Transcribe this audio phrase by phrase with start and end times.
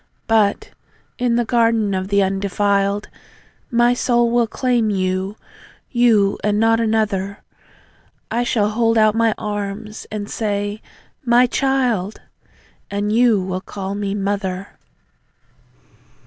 [0.25, 0.71] But,
[1.19, 3.07] in the Garden of the Undefiled,
[3.69, 5.35] My soul will claim you...
[5.91, 7.43] you, and not another;
[8.31, 10.81] I shall hold out my arms, and say
[11.23, 12.19] "MY CHILD!"
[12.89, 14.69] And you will call me "MOTHER!"